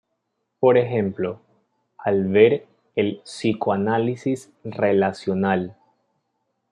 [0.59, 1.39] Por ejemplo,
[1.95, 2.65] al ver
[2.95, 5.77] el "psicoanálisis relacional".